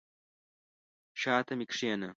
شاته 1.21 1.53
مي 1.59 1.65
کښېنه! 1.71 2.07